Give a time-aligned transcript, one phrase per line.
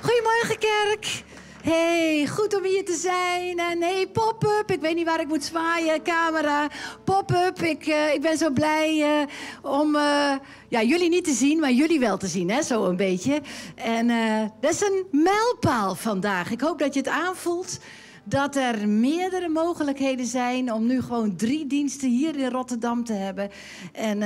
[0.00, 1.24] Goedemorgen, kerk.
[1.62, 3.58] Hey, goed om hier te zijn.
[3.58, 4.70] En hey, pop-up.
[4.70, 6.02] Ik weet niet waar ik moet zwaaien.
[6.02, 6.68] Camera.
[7.04, 7.60] Pop-up.
[7.60, 9.26] Ik, eh, ik ben zo blij eh,
[9.62, 10.32] om eh,
[10.68, 12.62] ja, jullie niet te zien, maar jullie wel te zien, hè?
[12.62, 13.40] Zo een beetje.
[13.74, 14.06] En
[14.60, 16.50] dat is een mijlpaal vandaag.
[16.50, 17.78] Ik hoop dat je het aanvoelt.
[18.24, 23.50] Dat er meerdere mogelijkheden zijn om nu gewoon drie diensten hier in Rotterdam te hebben.
[23.92, 24.22] En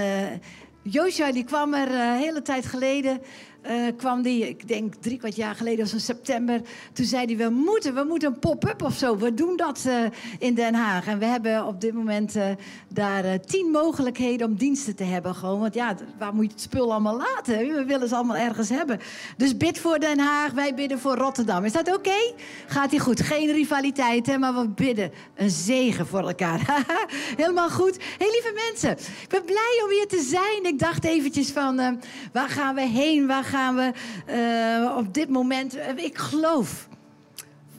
[0.83, 3.21] Joshua die kwam er een hele tijd geleden.
[3.63, 6.61] Eh, kwam die, ik denk drie kwart jaar geleden, of zo september.
[6.93, 9.17] Toen zei hij, we moeten, we moeten een pop-up of zo.
[9.17, 10.05] We doen dat eh,
[10.39, 11.07] in Den Haag.
[11.07, 12.47] En we hebben op dit moment eh,
[12.89, 15.35] daar tien mogelijkheden om diensten te hebben.
[15.35, 17.59] Gewoon, want ja, waar moet je het spul allemaal laten?
[17.59, 19.01] We willen ze allemaal ergens hebben.
[19.37, 21.65] Dus bid voor Den Haag, wij bidden voor Rotterdam.
[21.65, 22.33] Is dat oké?
[22.67, 23.21] Gaat hij goed?
[23.21, 26.85] Geen rivaliteit, hè, maar we bidden een zegen voor elkaar.
[27.37, 27.99] Helemaal goed.
[28.19, 28.91] Heel lieve mensen,
[29.23, 30.73] ik ben blij om hier te zijn.
[30.73, 32.01] Ik dacht eventjes van,
[32.33, 33.27] waar gaan we heen?
[33.27, 33.93] Waar gaan we
[34.27, 35.75] eh, op dit moment?
[35.75, 36.89] Eh, ik geloof,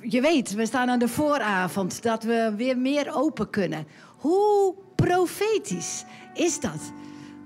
[0.02, 3.88] je weet, we staan aan de vooravond, dat we weer meer open kunnen.
[4.18, 6.04] Hoe profetisch
[6.34, 6.92] is dat?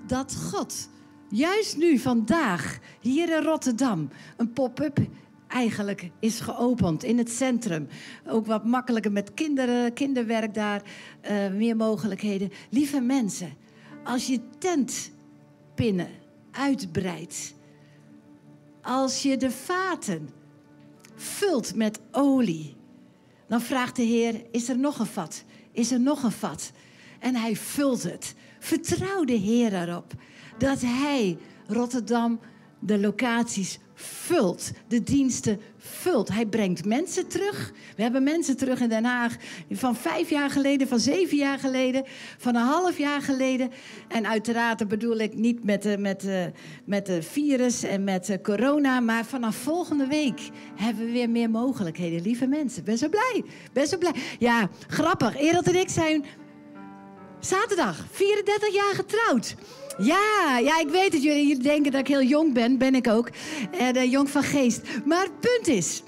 [0.07, 0.89] Dat God
[1.29, 4.99] juist nu, vandaag, hier in Rotterdam, een pop-up
[5.47, 7.87] eigenlijk is geopend in het centrum.
[8.27, 10.81] Ook wat makkelijker met kinderen, kinderwerk daar,
[11.21, 12.51] eh, meer mogelijkheden.
[12.69, 13.53] Lieve mensen,
[14.03, 16.09] als je tentpinnen
[16.51, 17.55] uitbreidt,
[18.87, 20.29] als je de vaten
[21.15, 22.75] vult met olie,
[23.47, 25.43] dan vraagt de Heer: is er nog een vat?
[25.71, 26.71] Is er nog een vat?
[27.19, 28.35] En hij vult het.
[28.59, 30.13] Vertrouw de Heer erop
[30.57, 32.39] dat hij Rotterdam
[32.79, 36.29] de locaties vult, de diensten vult.
[36.29, 37.71] Hij brengt mensen terug.
[37.95, 39.35] We hebben mensen terug in Den Haag
[39.71, 42.03] van vijf jaar geleden, van zeven jaar geleden,
[42.37, 43.71] van een half jaar geleden.
[44.07, 46.51] En uiteraard bedoel ik niet met de, met de,
[46.85, 50.39] met de virus en met de corona, maar vanaf volgende week
[50.75, 52.21] hebben we weer meer mogelijkheden.
[52.21, 53.43] Lieve mensen, ben zo blij.
[53.73, 54.13] Ben zo blij.
[54.39, 55.37] Ja, grappig.
[55.37, 56.25] Ereld en ik zijn
[57.39, 59.55] Zaterdag, 34 jaar getrouwd.
[59.97, 61.23] Ja, ja, ik weet het.
[61.23, 62.77] Jullie jullie denken dat ik heel jong ben.
[62.77, 63.29] Ben ik ook.
[63.71, 64.81] En eh, jong van geest.
[65.05, 66.03] Maar het punt is...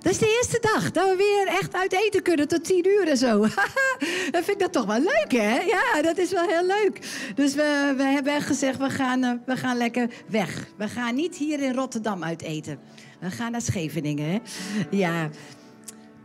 [0.00, 3.08] Dat is de eerste dag dat we weer echt uit eten kunnen tot tien uur
[3.08, 3.38] en zo.
[4.32, 5.60] dan vind ik dat toch wel leuk, hè?
[5.60, 6.98] Ja, dat is wel heel leuk.
[7.34, 10.66] Dus we, we hebben gezegd, we gaan, eh, we gaan lekker weg.
[10.76, 12.78] We gaan niet hier in Rotterdam uit eten.
[13.20, 14.38] We gaan naar Scheveningen, hè?
[14.90, 15.28] Ja.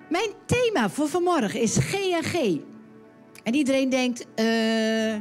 [0.10, 2.58] Mijn thema voor vanmorgen is G&G.
[3.44, 5.16] En iedereen denkt, eh,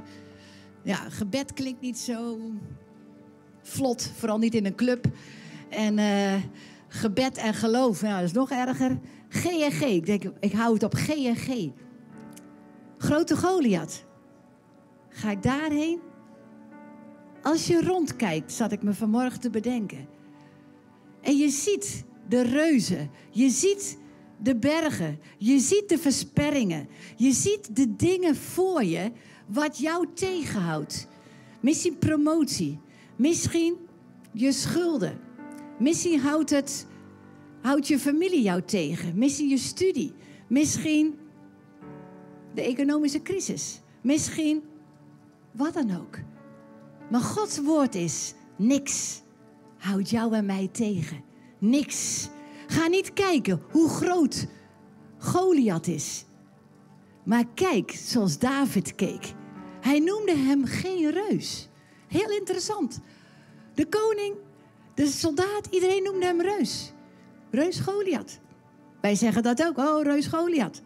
[0.85, 2.39] ja, gebed klinkt niet zo
[3.63, 5.07] vlot, vooral niet in een club.
[5.69, 6.43] En eh,
[6.89, 8.99] gebed en geloof, nou, dat is nog erger.
[9.29, 11.69] G&G, ik denk, ik hou het op G&G.
[12.99, 14.05] Grote Goliath.
[15.09, 16.01] Ga ik daarheen?
[17.43, 20.07] Als je rondkijkt, zat ik me vanmorgen te bedenken.
[21.21, 23.99] En je ziet de reuzen, je ziet
[24.45, 29.13] de bergen, je ziet de versperringen, je ziet de dingen voor je
[29.47, 31.09] wat jou tegenhoudt.
[31.61, 32.79] Misschien promotie,
[33.17, 33.77] misschien
[34.33, 35.19] je schulden,
[35.79, 36.87] misschien houdt, het,
[37.63, 40.13] houdt je familie jou tegen, misschien je studie,
[40.49, 41.15] misschien
[42.55, 44.63] de economische crisis, misschien
[45.53, 46.19] wat dan ook.
[47.11, 49.23] Maar Gods woord is: niks
[49.79, 51.23] houdt jou en mij tegen.
[51.59, 52.29] Niks.
[52.67, 54.47] Ga niet kijken hoe groot
[55.19, 56.25] Goliath is.
[57.25, 59.35] Maar kijk zoals David keek.
[59.81, 61.69] Hij noemde hem geen reus.
[62.09, 63.01] Heel interessant.
[63.75, 64.37] De koning,
[64.95, 66.93] de soldaat, iedereen noemde hem reus.
[67.51, 68.41] Reus Goliath.
[69.01, 69.79] Wij zeggen dat ook.
[69.79, 70.83] Oh, reus Goliath.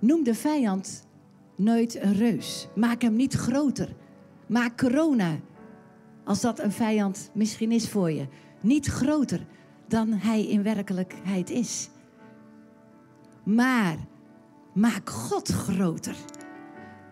[0.00, 1.06] Noem de vijand
[1.56, 2.68] nooit een reus.
[2.74, 3.96] Maak hem niet groter.
[4.46, 5.36] Maak corona,
[6.24, 8.26] als dat een vijand misschien is voor je,
[8.64, 9.46] niet groter
[9.88, 11.88] dan hij in werkelijkheid is.
[13.44, 13.96] Maar
[14.74, 16.16] maak God groter.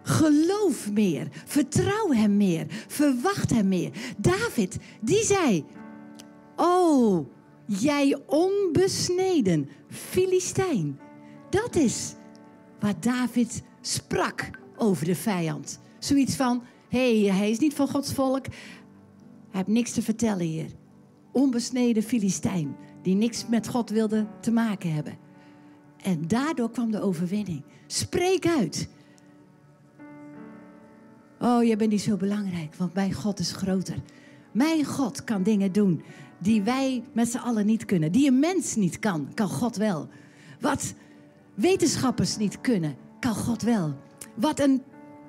[0.02, 3.90] Geloof meer, vertrouw hem meer, verwacht hem meer.
[4.16, 5.64] David, die zei:
[6.56, 7.26] Oh,
[7.66, 10.98] jij onbesneden Filistijn.
[11.50, 12.14] Dat is
[12.80, 15.80] wat David sprak over de vijand.
[15.98, 18.46] Zoiets van: hé, hey, hij is niet van Gods volk.
[18.46, 18.54] Hij
[19.50, 20.70] heeft niks te vertellen hier.
[21.32, 25.18] Onbesneden Filistijn, die niks met God wilde te maken hebben.
[26.02, 27.62] En daardoor kwam de overwinning.
[27.86, 28.88] Spreek uit.
[31.40, 33.96] Oh, je bent niet zo belangrijk, want mijn God is groter.
[34.52, 36.02] Mijn God kan dingen doen
[36.38, 38.12] die wij met z'n allen niet kunnen.
[38.12, 40.08] Die een mens niet kan, kan God wel.
[40.60, 40.94] Wat
[41.54, 43.94] wetenschappers niet kunnen, kan God wel.
[44.34, 44.82] Wat een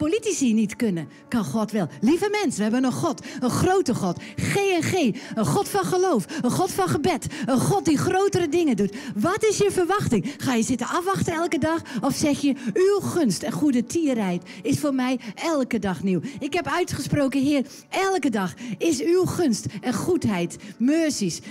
[0.04, 1.88] politici niet kunnen, kan God wel.
[2.02, 4.22] Lieve mensen, we hebben een God, een grote God.
[4.36, 7.28] GNG, een God van geloof, een God van gebed.
[7.46, 8.96] Een God die grotere dingen doet.
[9.16, 10.36] Wat is je verwachting?
[10.38, 11.82] Ga je zitten afwachten elke dag?
[12.02, 16.22] Of zeg je, uw gunst en goede tierheid is voor mij elke dag nieuw.
[16.40, 21.42] Ik heb uitgesproken, Heer, elke dag is uw gunst en goedheid, mercies,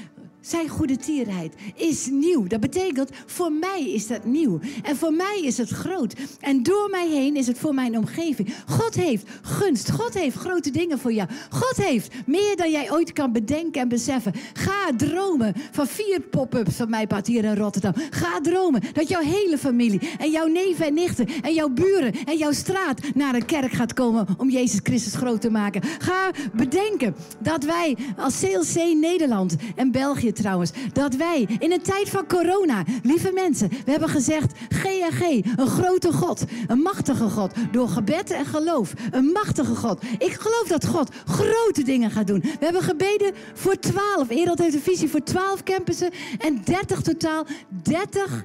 [0.43, 2.47] zijn goede tierheid is nieuw.
[2.47, 4.61] Dat betekent, voor mij is dat nieuw.
[4.83, 6.15] En voor mij is het groot.
[6.41, 8.55] En door mij heen is het voor mijn omgeving.
[8.67, 9.91] God heeft gunst.
[9.91, 11.29] God heeft grote dingen voor jou.
[11.51, 14.33] God heeft meer dan jij ooit kan bedenken en beseffen.
[14.53, 17.93] Ga dromen van vier pop-ups van mij pad hier in Rotterdam.
[18.11, 22.37] Ga dromen dat jouw hele familie en jouw neven en nichten en jouw buren en
[22.37, 25.83] jouw straat naar een kerk gaat komen om Jezus Christus groot te maken.
[25.99, 32.09] Ga bedenken dat wij als CLC Nederland en België trouwens, dat wij in een tijd
[32.09, 37.89] van corona, lieve mensen, we hebben gezegd, GNG, een grote God, een machtige God, door
[37.89, 40.03] gebed en geloof, een machtige God.
[40.19, 42.41] Ik geloof dat God grote dingen gaat doen.
[42.41, 47.47] We hebben gebeden voor 12, Ereld heeft een visie voor 12 campussen en 30 totaal,
[47.83, 48.45] 30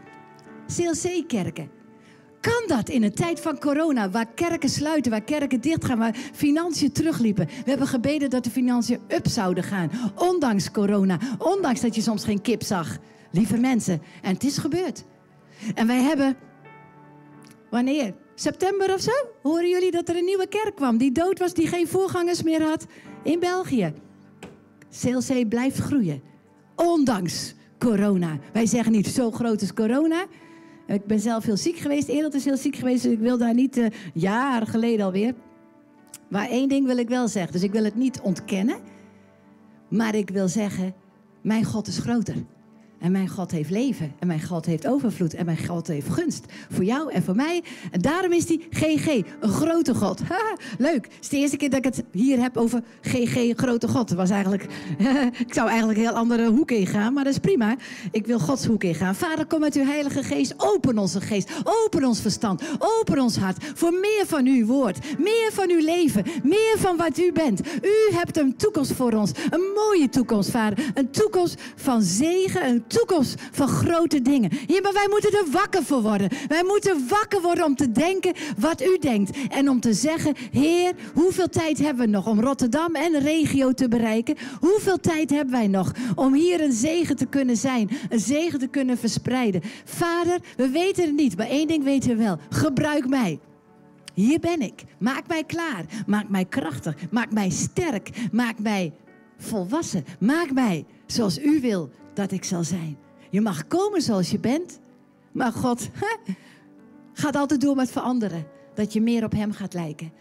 [0.76, 1.77] CLC-kerken.
[2.42, 6.92] Kan dat in een tijd van corona, waar kerken sluiten, waar kerken dichtgaan, waar financiën
[6.92, 7.46] terugliepen?
[7.46, 12.24] We hebben gebeden dat de financiën up zouden gaan, ondanks corona, ondanks dat je soms
[12.24, 12.98] geen kip zag.
[13.32, 15.04] Lieve mensen, en het is gebeurd.
[15.76, 16.36] En wij hebben,
[17.70, 18.14] wanneer?
[18.36, 19.12] September of zo?
[19.42, 22.62] Horen jullie dat er een nieuwe kerk kwam die dood was, die geen voorgangers meer
[22.62, 22.86] had
[23.24, 23.94] in België?
[25.02, 26.22] CLC blijft groeien,
[26.76, 28.38] ondanks corona.
[28.54, 30.26] Wij zeggen niet zo groot is corona.
[30.88, 32.08] Ik ben zelf heel ziek geweest.
[32.08, 33.04] Eerder is heel ziek geweest.
[33.04, 35.34] Dus ik wil daar niet, uh, jaren geleden alweer.
[36.28, 37.52] Maar één ding wil ik wel zeggen.
[37.52, 38.80] Dus ik wil het niet ontkennen.
[39.88, 40.94] Maar ik wil zeggen,
[41.42, 42.36] mijn God is groter.
[43.00, 44.14] En mijn God heeft leven.
[44.20, 45.34] En mijn God heeft overvloed.
[45.34, 46.46] En mijn God heeft gunst.
[46.70, 47.64] Voor jou en voor mij.
[47.92, 49.08] En daarom is die GG
[49.40, 50.22] een grote God.
[50.78, 51.06] leuk.
[51.06, 54.12] Het is de eerste keer dat ik het hier heb over GG, grote God.
[54.12, 54.64] was eigenlijk,
[55.48, 57.14] ik zou eigenlijk een heel andere hoek ingaan.
[57.14, 57.76] Maar dat is prima.
[58.12, 59.16] Ik wil Gods hoek ingaan.
[59.16, 60.54] Vader, kom met uw heilige geest.
[60.58, 61.52] Open onze geest.
[61.64, 62.62] Open ons verstand.
[62.80, 63.66] Open ons hart.
[63.74, 65.20] Voor meer van uw woord.
[65.20, 66.24] Meer van uw leven.
[66.44, 67.62] Meer van wat u bent.
[67.82, 69.32] U hebt een toekomst voor ons.
[69.50, 70.92] Een mooie toekomst, vader.
[70.94, 72.87] Een toekomst van zegen.
[72.88, 74.52] Toekomst van grote dingen.
[74.68, 76.30] Ja, maar wij moeten er wakker voor worden.
[76.48, 79.38] Wij moeten wakker worden om te denken wat u denkt.
[79.50, 83.72] En om te zeggen, Heer, hoeveel tijd hebben we nog om Rotterdam en de regio
[83.72, 84.36] te bereiken?
[84.60, 87.90] Hoeveel tijd hebben wij nog om hier een zegen te kunnen zijn?
[88.10, 89.62] Een zegen te kunnen verspreiden?
[89.86, 92.38] Vader, we weten het niet, maar één ding weten we wel.
[92.50, 93.40] Gebruik mij.
[94.14, 94.84] Hier ben ik.
[95.00, 95.86] Maak mij klaar.
[96.06, 96.96] Maak mij krachtig.
[97.12, 98.10] Maak mij sterk.
[98.32, 98.94] Maak mij
[99.38, 100.06] volwassen.
[100.20, 102.98] Maak mij zoals u wil dat ik zal zijn.
[103.30, 104.80] Je mag komen zoals je bent,
[105.32, 105.90] maar God
[107.14, 108.48] gaat altijd door met veranderen.
[108.74, 110.12] Dat je meer op Hem gaat lijken.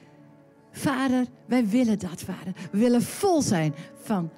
[0.72, 2.52] Vader, wij willen dat, Vader.
[2.70, 4.30] We willen vol zijn van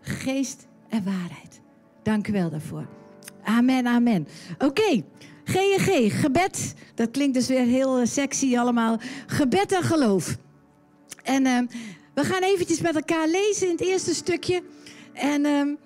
[0.00, 1.60] geest en waarheid.
[2.02, 2.86] Dank u wel daarvoor.
[3.44, 4.28] Amen, amen.
[4.54, 5.04] Oké, okay.
[5.44, 6.74] GNG, gebed.
[6.94, 8.98] Dat klinkt dus weer heel eh, sexy allemaal.
[9.26, 10.36] Gebed en geloof.
[11.22, 11.58] En uh,
[12.14, 14.62] we gaan eventjes met elkaar lezen in het eerste stukje.
[15.12, 15.44] En...
[15.44, 15.76] Uh,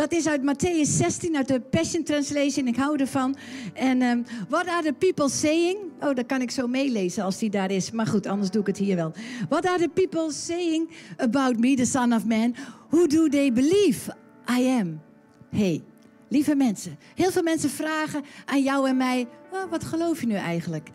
[0.00, 2.66] dat is uit Matthäus 16, uit de Passion Translation.
[2.66, 3.36] Ik hou ervan.
[3.74, 5.78] En um, what are the people saying?
[6.00, 7.90] Oh, dat kan ik zo meelezen als die daar is.
[7.90, 9.12] Maar goed, anders doe ik het hier wel.
[9.48, 12.54] What are the people saying about me, the Son of Man?
[12.88, 14.14] Who do they believe
[14.58, 15.00] I am?
[15.50, 15.82] Hey,
[16.28, 16.98] lieve mensen.
[17.14, 20.90] Heel veel mensen vragen aan jou en mij: oh, wat geloof je nu eigenlijk?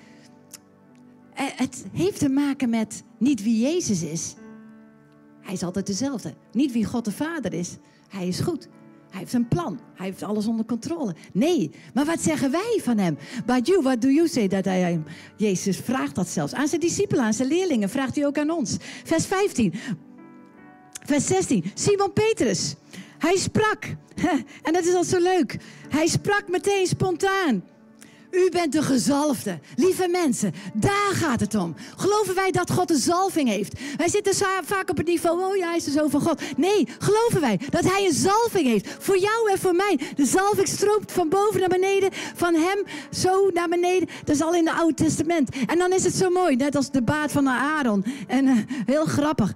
[1.33, 4.35] Eh, het heeft te maken met niet wie Jezus is.
[5.41, 6.33] Hij is altijd dezelfde.
[6.51, 7.77] Niet wie God de Vader is.
[8.09, 8.67] Hij is goed.
[9.15, 9.79] Hij heeft een plan.
[9.93, 11.15] Hij heeft alles onder controle.
[11.33, 13.17] Nee, maar wat zeggen wij van hem?
[13.45, 15.03] But you, what do you say that I am?
[15.37, 17.89] Jezus vraagt dat zelfs aan zijn discipelen, aan zijn leerlingen.
[17.89, 18.77] Vraagt hij ook aan ons.
[19.03, 19.73] Vers 15.
[21.05, 21.63] Vers 16.
[21.73, 22.75] Simon Petrus.
[23.17, 23.85] Hij sprak.
[24.63, 25.57] En dat is al zo leuk.
[25.89, 27.63] Hij sprak meteen spontaan.
[28.35, 29.59] U bent de gezalfde.
[29.75, 31.75] Lieve mensen, daar gaat het om.
[31.95, 33.79] Geloven wij dat God een zalving heeft?
[33.97, 36.41] Wij zitten vaak op het niveau, oh ja, hij is de zoon van God.
[36.57, 38.95] Nee, geloven wij dat hij een zalving heeft?
[38.99, 39.99] Voor jou en voor mij.
[40.15, 44.09] De zalving stroomt van boven naar beneden, van hem zo naar beneden.
[44.23, 45.49] Dat is al in het Oude Testament.
[45.65, 48.05] En dan is het zo mooi, net als de baard van Aaron.
[48.27, 49.53] En uh, heel grappig.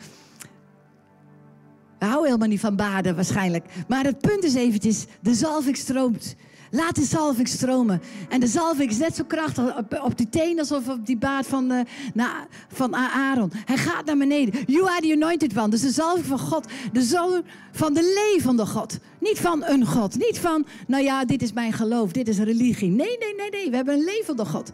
[2.00, 3.66] We houden helemaal niet van baden waarschijnlijk.
[3.88, 6.36] Maar het punt is eventjes, de zalving stroomt
[6.72, 8.02] Laat de zalving stromen.
[8.30, 11.86] En de zalving is net zo krachtig op, die teen alsof op die baard van,
[12.14, 13.52] na, van Aaron.
[13.66, 14.64] Hij gaat naar beneden.
[14.66, 15.70] You are the anointed one.
[15.70, 16.68] Dus de zalving van God.
[16.94, 18.98] De zoon van de levende God.
[19.20, 20.18] Niet van een God.
[20.18, 22.12] Niet van, nou ja, dit is mijn geloof.
[22.12, 22.90] Dit is religie.
[22.90, 23.70] Nee, nee, nee, nee.
[23.70, 24.72] We hebben een levende God.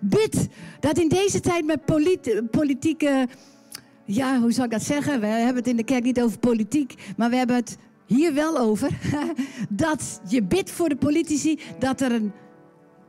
[0.00, 0.48] Bid
[0.80, 1.84] dat in deze tijd met
[2.50, 3.28] politieke...
[4.08, 5.20] Ja, hoe zal ik dat zeggen?
[5.20, 6.94] We hebben het in de kerk niet over politiek.
[7.16, 7.76] Maar we hebben het
[8.06, 8.90] hier wel over.
[9.68, 12.32] dat je bidt voor de politici dat er een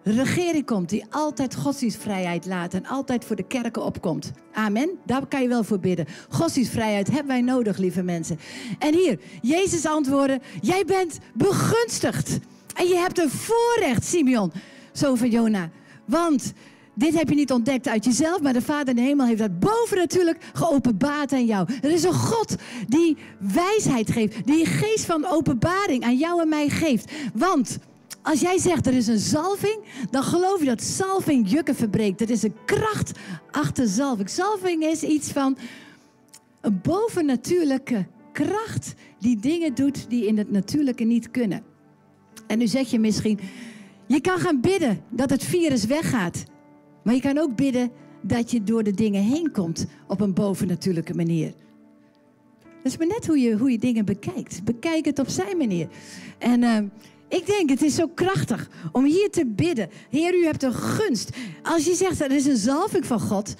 [0.03, 4.31] regering komt die altijd godsdienstvrijheid laat en altijd voor de kerken opkomt.
[4.53, 4.89] Amen.
[5.05, 6.05] Daar kan je wel voor bidden.
[6.29, 8.39] Godsdienstvrijheid hebben wij nodig, lieve mensen.
[8.79, 12.39] En hier, Jezus antwoordde: Jij bent begunstigd.
[12.75, 14.51] En je hebt een voorrecht, Simeon.
[14.91, 15.69] Zo van Jona.
[16.05, 16.53] Want
[16.97, 19.59] dit heb je niet ontdekt uit jezelf, maar de Vader in de hemel heeft dat
[19.59, 21.69] boven natuurlijk geopenbaard aan jou.
[21.81, 22.55] Er is een God
[22.87, 27.11] die wijsheid geeft, die een geest van openbaring aan jou en mij geeft.
[27.33, 27.77] Want
[28.21, 32.21] als jij zegt er is een zalving, dan geloof je dat zalving jukken verbreekt.
[32.21, 33.11] Er is een kracht
[33.51, 34.29] achter zalving.
[34.29, 35.57] Zalving is iets van
[36.61, 41.63] een bovennatuurlijke kracht die dingen doet die in het natuurlijke niet kunnen.
[42.47, 43.39] En nu zeg je misschien,
[44.07, 46.43] je kan gaan bidden dat het virus weggaat.
[47.07, 51.13] Maar je kan ook bidden dat je door de dingen heen komt op een bovennatuurlijke
[51.13, 51.53] manier.
[52.61, 54.63] Dat is maar net hoe je, hoe je dingen bekijkt.
[54.63, 55.87] Bekijk het op zijn manier.
[56.37, 56.77] En uh,
[57.27, 59.89] ik denk, het is zo krachtig om hier te bidden.
[60.09, 61.29] Heer, u hebt een gunst.
[61.63, 63.55] Als je zegt, er is een zalving van God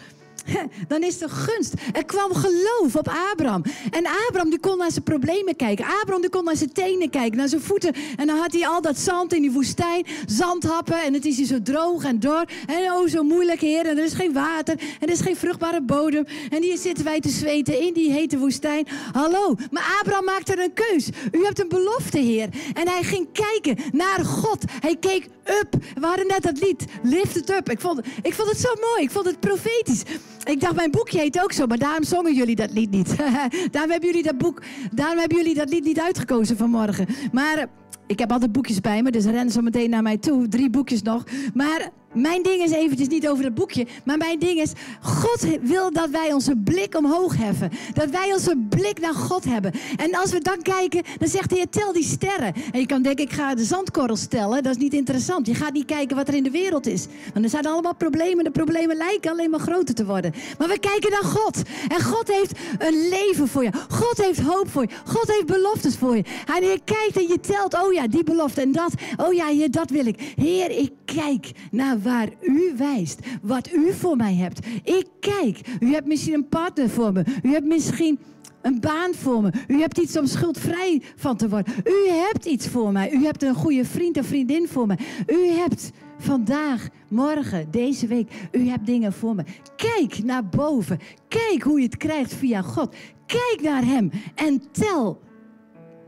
[0.88, 1.74] dan is er gunst.
[1.94, 3.63] Er kwam geloof op Abraham.
[3.92, 5.86] En Abraham die kon naar zijn problemen kijken.
[5.86, 7.94] Abraham die kon naar zijn tenen kijken, naar zijn voeten.
[8.18, 11.01] En dan had hij al dat zand in die woestijn, zandhappen.
[11.01, 12.46] En het is hier zo droog en dor.
[12.66, 13.86] En oh, zo moeilijk, heer.
[13.86, 14.80] En er is geen water.
[15.00, 16.25] En er is geen vruchtbare bodem.
[16.50, 18.88] En hier zitten wij te zweten in die hete woestijn.
[19.12, 19.56] Hallo.
[19.72, 21.10] Maar Abraham maakte een keus.
[21.32, 22.50] U hebt een belofte, heer.
[22.74, 24.63] En hij ging kijken naar God.
[24.80, 25.27] Hij keek
[25.62, 25.75] up.
[26.00, 27.70] We hadden net dat lied, Lift It Up.
[27.70, 29.01] Ik vond, ik vond het zo mooi.
[29.01, 30.04] Ik vond het profetisch.
[30.44, 33.15] Ik dacht, mijn boekje heet ook zo, maar daarom zongen jullie dat lied niet.
[33.72, 37.08] daarom, hebben jullie dat boek, daarom hebben jullie dat lied niet uitgekozen vanmorgen.
[37.32, 37.63] Maar eh,
[38.08, 40.48] ik heb altijd boekjes bij me, dus rennen zo meteen naar mij toe.
[40.48, 41.24] Drie boekjes nog.
[41.53, 41.89] Maar
[42.22, 44.72] mijn ding is eventjes niet over het boekje, maar mijn ding is,
[45.02, 47.72] God wil dat wij onze blik omhoog heffen.
[47.94, 49.72] Dat wij onze blik naar God hebben.
[49.96, 52.54] En als we dan kijken, dan zegt hij, tel die sterren.
[52.72, 54.64] En je kan denken, ik ga de zandkorrels tellen.
[54.64, 55.48] Dat is niet interessant.
[55.48, 57.06] Je gaat niet kijken wat er in de wereld is.
[57.34, 58.44] Want er zijn allemaal problemen.
[58.44, 60.34] De problemen lijken alleen maar groter te worden.
[60.58, 61.62] Maar we kijken naar God.
[61.88, 63.72] En God heeft een leven voor je.
[63.90, 64.90] God heeft hoop voor je.
[65.06, 66.24] God heeft beloftes voor je.
[66.56, 68.94] En je kijkt en je telt, oh ja, die belofte en dat.
[69.18, 70.34] Oh ja, dat wil ik.
[70.36, 74.66] Heer, ik kijk naar waar u wijst, wat u voor mij hebt.
[74.84, 77.24] Ik kijk, u hebt misschien een partner voor me.
[77.44, 78.20] U hebt misschien
[78.62, 79.52] een baan voor me.
[79.68, 81.74] U hebt iets om schuldvrij van te worden.
[81.84, 83.12] U hebt iets voor mij.
[83.12, 84.98] U hebt een goede vriend of vriendin voor me.
[85.28, 89.44] U hebt vandaag, morgen, deze week, u hebt dingen voor me.
[89.76, 91.00] Kijk naar boven.
[91.28, 92.96] Kijk hoe je het krijgt via God.
[93.26, 95.22] Kijk naar Hem en tel.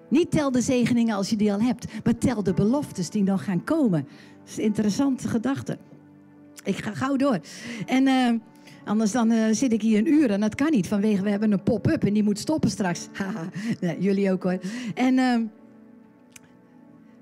[0.09, 3.43] Niet tel de zegeningen als je die al hebt, maar tel de beloftes die nog
[3.43, 4.07] gaan komen.
[4.39, 5.77] Dat is een interessante gedachte.
[6.63, 7.39] Ik ga gauw door.
[7.85, 8.33] En uh,
[8.85, 10.87] anders dan uh, zit ik hier een uur en dat kan niet.
[10.87, 13.07] Vanwege we hebben een pop-up en die moet stoppen straks.
[13.81, 14.59] nee, jullie ook hoor.
[14.93, 15.39] En uh,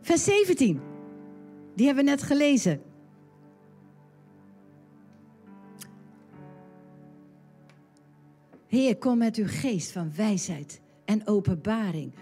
[0.02, 0.80] vers 17.
[1.76, 2.82] Die hebben we net gelezen.
[8.68, 12.14] Heer, kom met uw geest van wijsheid en openbaring.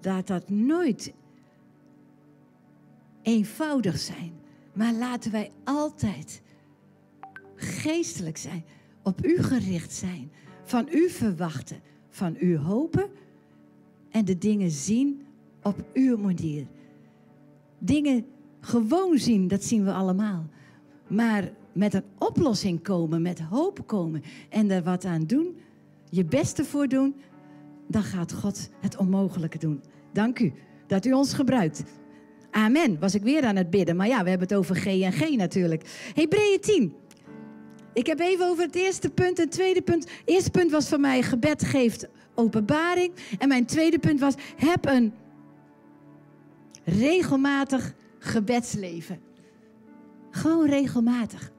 [0.00, 1.12] Laat dat nooit
[3.22, 4.32] eenvoudig zijn.
[4.76, 6.42] Maar laten wij altijd
[7.54, 8.64] geestelijk zijn,
[9.02, 10.30] op u gericht zijn,
[10.64, 13.08] van u verwachten, van u hopen
[14.10, 15.26] en de dingen zien
[15.62, 16.66] op uw manier.
[17.78, 18.26] Dingen
[18.60, 20.46] gewoon zien, dat zien we allemaal.
[21.06, 25.56] Maar met een oplossing komen, met hoop komen en er wat aan doen,
[26.10, 27.14] je beste voor doen,
[27.86, 29.82] dan gaat God het onmogelijke doen.
[30.12, 30.52] Dank u
[30.86, 31.84] dat u ons gebruikt.
[32.56, 32.98] Amen.
[32.98, 33.96] Was ik weer aan het bidden.
[33.96, 36.10] Maar ja, we hebben het over G en G natuurlijk.
[36.14, 36.94] Hebreeën 10.
[37.92, 40.06] Ik heb even over het eerste punt en het tweede punt.
[40.24, 43.12] Eerste punt was voor mij gebed geeft openbaring.
[43.38, 45.12] En mijn tweede punt was heb een
[46.84, 49.20] regelmatig gebedsleven.
[50.30, 51.52] Gewoon regelmatig.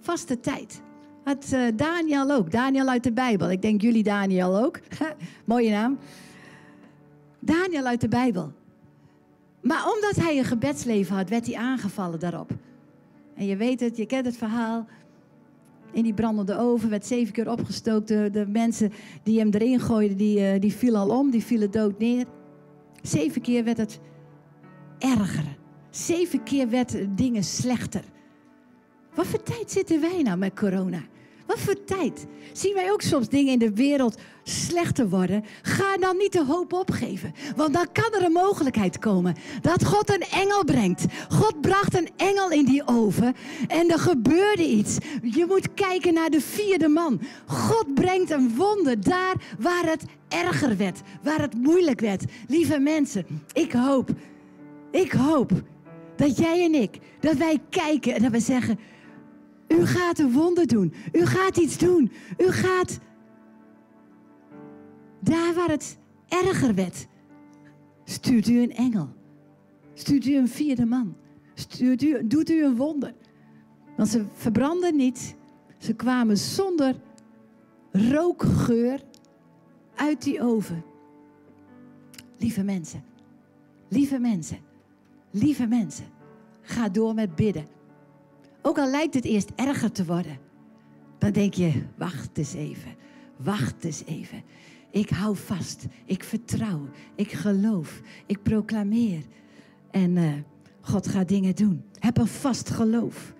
[0.00, 0.80] Vaste tijd.
[1.24, 2.50] Had uh, Daniel ook.
[2.50, 3.50] Daniel uit de Bijbel.
[3.50, 4.80] Ik denk jullie Daniel ook.
[5.44, 5.98] Mooie naam.
[7.40, 8.52] Daniel uit de Bijbel.
[9.66, 12.50] Maar omdat hij een gebedsleven had, werd hij aangevallen daarop.
[13.34, 14.86] En je weet het, je kent het verhaal.
[15.92, 18.08] In die brandende oven werd zeven keer opgestookt.
[18.08, 18.92] De, mensen
[19.22, 22.24] die hem erin gooiden, die, uh, die vielen al om, die vielen dood neer.
[23.02, 24.00] Zeven keer werd het
[24.98, 25.56] erger.
[25.90, 28.04] Zeven keer werd dingen slechter.
[29.14, 31.00] Wat voor tijd zitten wij nou met corona?
[31.46, 32.26] Wat voor tijd?
[32.52, 35.44] Zien wij ook soms dingen in de wereld slechter worden?
[35.62, 37.34] Ga dan niet de hoop opgeven.
[37.56, 41.04] Want dan kan er een mogelijkheid komen dat God een engel brengt.
[41.28, 43.34] God bracht een engel in die oven
[43.68, 44.96] en er gebeurde iets.
[45.22, 47.20] Je moet kijken naar de vierde man.
[47.46, 52.24] God brengt een wonder daar waar het erger werd, waar het moeilijk werd.
[52.48, 54.10] Lieve mensen, ik hoop,
[54.90, 55.50] ik hoop
[56.16, 58.78] dat jij en ik, dat wij kijken en dat we zeggen
[59.68, 60.92] u gaat een wonder doen.
[61.12, 62.12] U gaat iets doen.
[62.38, 62.98] U gaat
[65.20, 67.06] daar waar het erger werd.
[68.04, 69.08] Stuurt u een engel.
[69.94, 71.16] Stuurt u een vierde man.
[71.54, 73.14] Stuurt u, doet u een wonder.
[73.96, 75.36] Want ze verbrandden niet.
[75.78, 76.94] Ze kwamen zonder
[77.92, 79.00] rookgeur
[79.94, 80.84] uit die oven.
[82.38, 83.04] Lieve mensen,
[83.88, 84.58] lieve mensen,
[85.30, 86.06] lieve mensen,
[86.60, 87.66] ga door met bidden.
[88.66, 90.38] Ook al lijkt het eerst erger te worden,
[91.18, 92.94] dan denk je, wacht eens even,
[93.36, 94.42] wacht eens even.
[94.90, 99.22] Ik hou vast, ik vertrouw, ik geloof, ik proclameer.
[99.90, 100.32] En uh,
[100.80, 101.84] God gaat dingen doen.
[101.98, 103.34] Heb een vast geloof.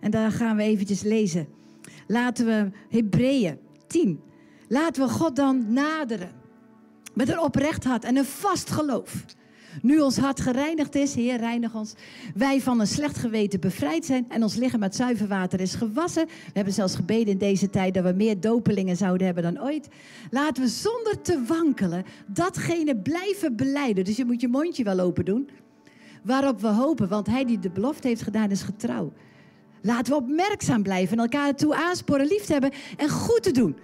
[0.00, 1.48] En daar gaan we eventjes lezen.
[2.06, 4.20] Laten we Hebreeën 10.
[4.68, 6.30] Laten we God dan naderen.
[7.14, 9.24] Met een oprecht hart en een vast geloof.
[9.82, 11.94] Nu ons hart gereinigd is, Heer, reinig ons.
[12.34, 16.26] Wij van een slecht geweten bevrijd zijn en ons lichaam met zuiver water is gewassen.
[16.26, 19.88] We hebben zelfs gebeden in deze tijd dat we meer dopelingen zouden hebben dan ooit.
[20.30, 24.04] Laten we zonder te wankelen datgene blijven beleiden.
[24.04, 25.48] Dus je moet je mondje wel open doen.
[26.22, 29.12] Waarop we hopen, want hij die de belofte heeft gedaan is getrouw.
[29.82, 33.76] Laten we opmerkzaam blijven en elkaar toe aansporen lief te hebben en goed te doen.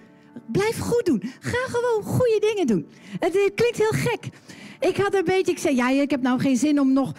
[0.47, 1.23] Blijf goed doen.
[1.41, 2.87] Ga gewoon goede dingen doen.
[3.19, 4.29] Het, het klinkt heel gek.
[4.81, 7.13] Ik had een beetje, ik zei, ja, ik heb nou geen zin om nog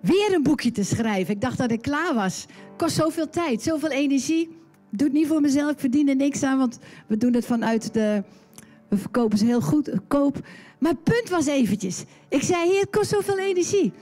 [0.00, 1.34] weer een boekje te schrijven.
[1.34, 2.46] Ik dacht dat ik klaar was.
[2.76, 4.56] Kost zoveel tijd, zoveel energie.
[4.90, 7.94] Doe het niet voor mezelf, ik verdien er niks aan, want we doen het vanuit
[7.94, 8.22] de...
[8.88, 10.46] We verkopen ze heel goed, koop.
[10.78, 12.04] Maar punt was eventjes.
[12.28, 13.92] Ik zei, hier, het kost zoveel energie.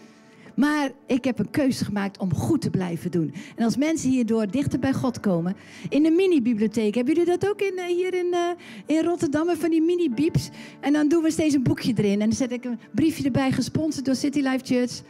[0.56, 3.34] Maar ik heb een keuze gemaakt om goed te blijven doen.
[3.56, 5.56] En als mensen hierdoor dichter bij God komen.
[5.88, 6.94] In de mini-bibliotheek.
[6.94, 8.48] Hebben jullie dat ook in, uh, hier in, uh,
[8.86, 9.56] in Rotterdam?
[9.56, 10.50] Van die mini-bieps.
[10.80, 12.20] En dan doen we steeds een boekje erin.
[12.20, 15.02] En dan zet ik een briefje erbij, gesponsord door City Life Church.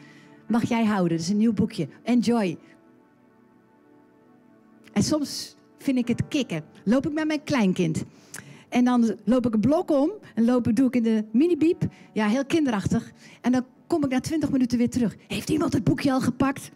[0.47, 1.17] Mag jij houden.
[1.17, 1.89] Dat is een nieuw boekje.
[2.03, 2.57] Enjoy.
[4.93, 6.65] En soms vind ik het kicken.
[6.85, 8.05] Loop ik met mijn kleinkind.
[8.69, 10.11] En dan loop ik een blok om.
[10.35, 11.83] En loop doe ik in de mini-biep.
[12.13, 13.13] Ja, heel kinderachtig.
[13.41, 15.17] En dan kom ik na twintig minuten weer terug.
[15.29, 16.71] Heeft iemand het boekje al gepakt?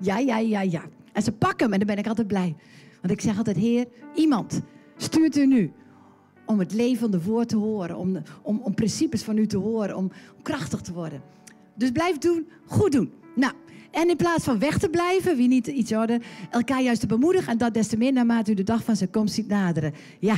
[0.00, 0.82] Ja, ja, ja, ja.
[1.12, 2.56] En ze pakken hem en dan ben ik altijd blij.
[3.00, 4.60] Want ik zeg altijd, Heer, iemand
[4.96, 5.72] stuurt u nu
[6.46, 10.04] om het levende woord te horen, om, om, om principes van u te horen, om,
[10.36, 11.22] om krachtig te worden.
[11.74, 13.12] Dus blijf doen, goed doen.
[13.34, 13.52] Nou,
[13.90, 16.20] en in plaats van weg te blijven, wie niet iets hoorde,
[16.50, 19.10] elkaar juist te bemoedigen en dat des te meer naarmate u de dag van zijn
[19.10, 19.94] komst ziet naderen.
[20.18, 20.34] Ja,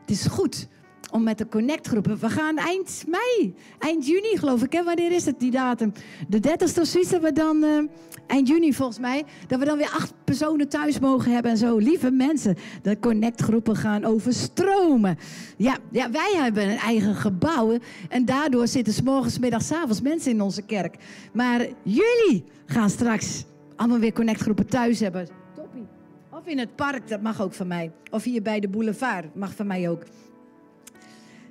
[0.00, 0.68] het is goed
[1.10, 2.18] om met de connectgroepen.
[2.18, 4.72] We gaan eind mei, eind juni geloof ik.
[4.72, 4.84] Hè?
[4.84, 5.92] Wanneer is het die datum?
[6.28, 7.82] De 30ste of zoiets we dan, uh,
[8.26, 11.76] eind juni volgens mij, dat we dan weer acht personen thuis mogen hebben en zo.
[11.76, 15.18] Lieve mensen, de connectgroepen gaan overstromen.
[15.56, 20.30] Ja, ja wij hebben een eigen gebouw en daardoor zitten s morgens, middags, avonds mensen
[20.30, 20.96] in onze kerk.
[21.32, 23.44] Maar jullie gaan straks
[23.76, 25.28] allemaal weer connectgroepen thuis hebben.
[25.54, 25.86] Toppie.
[26.30, 27.92] Of in het park, dat mag ook van mij.
[28.10, 30.02] Of hier bij de boulevard, mag van mij ook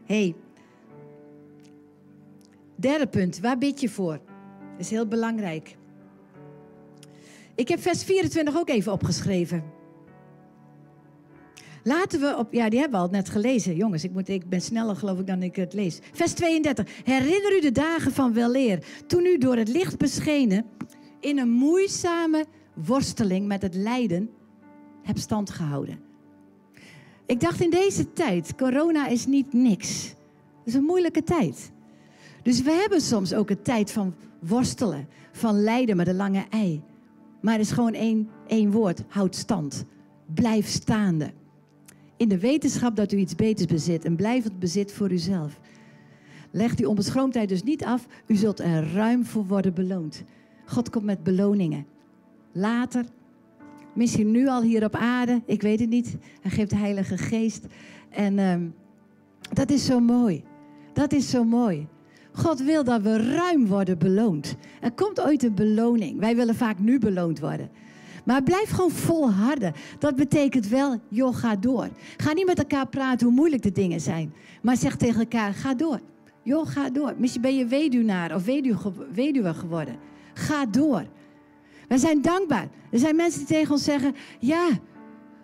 [0.07, 0.35] hey.
[2.75, 4.19] derde punt, waar bid je voor?
[4.71, 5.77] Dat is heel belangrijk.
[7.55, 9.63] Ik heb vers 24 ook even opgeschreven.
[11.83, 13.75] Laten we op, ja, die hebben we al net gelezen.
[13.75, 15.99] Jongens, ik, moet, ik ben sneller geloof ik dan ik het lees.
[16.11, 17.03] Vers 32.
[17.03, 20.65] Herinner u de dagen van weleer, toen u door het licht beschenen
[21.19, 24.29] in een moeizame worsteling met het lijden
[25.03, 26.06] hebt stand gehouden.
[27.27, 30.07] Ik dacht in deze tijd, corona is niet niks.
[30.07, 31.71] Het is een moeilijke tijd.
[32.43, 36.81] Dus we hebben soms ook een tijd van worstelen, van lijden met een lange ei.
[37.41, 39.85] Maar het is gewoon één, één woord, houd stand.
[40.33, 41.31] Blijf staande.
[42.17, 45.59] In de wetenschap dat u iets beters bezit en blijf het bezit voor uzelf.
[46.51, 50.23] Leg die onbeschroomdheid dus niet af, u zult er ruim voor worden beloond.
[50.65, 51.85] God komt met beloningen.
[52.51, 53.05] Later
[53.97, 56.15] Misschien nu al hier op aarde, ik weet het niet.
[56.41, 57.65] Hij geeft de Heilige Geest.
[58.09, 58.55] En uh,
[59.53, 60.43] dat is zo mooi.
[60.93, 61.87] Dat is zo mooi.
[62.31, 64.55] God wil dat we ruim worden beloond.
[64.81, 66.19] Er komt ooit een beloning.
[66.19, 67.69] Wij willen vaak nu beloond worden.
[68.25, 69.73] Maar blijf gewoon volharden.
[69.99, 71.89] Dat betekent wel, joh, ga door.
[72.17, 74.33] Ga niet met elkaar praten hoe moeilijk de dingen zijn.
[74.61, 75.99] Maar zeg tegen elkaar, ga door.
[76.43, 77.13] Joh, ga door.
[77.17, 78.45] Misschien ben je weduwnaar of
[79.13, 79.95] weduwe geworden.
[80.33, 81.05] Ga door.
[81.87, 82.67] We zijn dankbaar.
[82.91, 84.67] Er zijn mensen die tegen ons zeggen: Ja,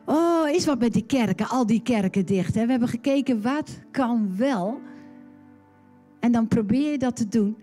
[0.06, 2.54] oh, is wat met die kerken, al die kerken dicht.
[2.54, 4.82] We hebben gekeken wat kan wel.
[6.20, 7.58] En dan probeer je dat te doen.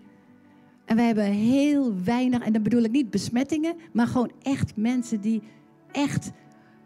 [0.85, 5.21] En we hebben heel weinig, en dan bedoel ik niet besmettingen, maar gewoon echt mensen
[5.21, 5.41] die
[5.91, 6.31] echt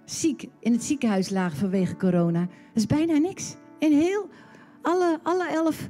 [0.05, 2.39] ziek in het ziekenhuis lagen vanwege corona.
[2.39, 3.55] Dat is bijna niks.
[3.79, 4.29] In heel,
[4.81, 5.89] alle, alle elf,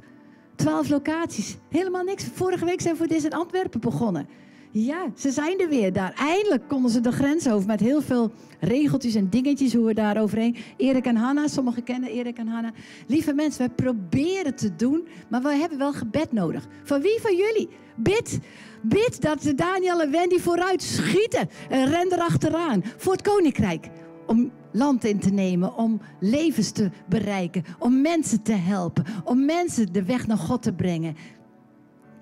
[0.54, 1.56] twaalf locaties.
[1.68, 2.24] Helemaal niks.
[2.24, 4.28] Vorige week zijn we voor deze in Antwerpen begonnen.
[4.70, 6.12] Ja, ze zijn er weer daar.
[6.18, 10.20] Eindelijk konden ze de grens over met heel veel regeltjes en dingetjes hoe we daar
[10.20, 10.56] overheen.
[10.76, 12.72] Erik en Hanna, sommigen kennen Erik en Hanna.
[13.06, 16.66] Lieve mensen, we proberen te doen, maar we hebben wel gebed nodig.
[16.82, 17.68] Van wie van jullie?
[17.96, 18.38] Bid,
[18.82, 23.88] bid dat Daniel en Wendy vooruit schieten en ren erachteraan voor het koninkrijk.
[24.26, 29.92] Om land in te nemen, om levens te bereiken, om mensen te helpen, om mensen
[29.92, 31.16] de weg naar God te brengen.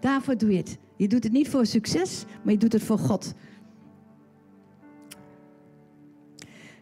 [0.00, 0.78] Daarvoor doe je het.
[1.04, 3.32] Je doet het niet voor succes, maar je doet het voor God.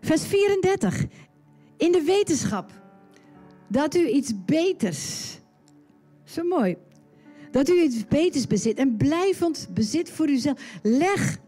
[0.01, 1.05] Vers 34.
[1.77, 2.71] In de wetenschap
[3.69, 5.35] dat u iets beters.
[6.25, 6.77] Zo mooi.
[7.51, 10.61] Dat u iets beters bezit en blijvend bezit voor uzelf.
[10.83, 11.39] Leg.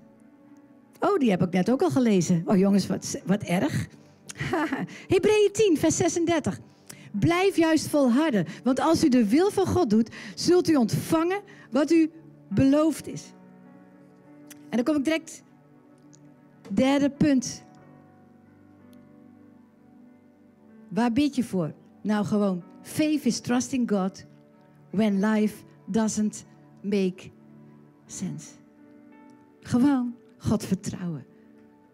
[1.01, 2.43] Oh, die heb ik net ook al gelezen.
[2.47, 3.87] Oh jongens, wat, wat erg.
[5.15, 6.61] Hebreeën 10, vers 36.
[7.13, 11.91] Blijf juist volharden, want als u de wil van God doet, zult u ontvangen wat
[11.91, 12.11] u
[12.49, 13.33] beloofd is.
[14.69, 15.43] En dan kom ik direct.
[16.71, 17.65] Derde punt.
[20.89, 21.73] Waar bid je voor?
[22.03, 22.63] Nou, gewoon.
[22.83, 24.25] Faith is trusting God
[24.91, 26.45] when life doesn't
[26.81, 27.31] make
[28.07, 28.51] sense.
[29.61, 31.27] Gewoon God vertrouwen.